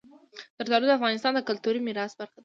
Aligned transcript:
زردالو 0.57 0.89
د 0.89 0.91
افغانستان 0.99 1.31
د 1.35 1.39
کلتوري 1.49 1.79
میراث 1.87 2.11
برخه 2.19 2.35
ده. 2.37 2.39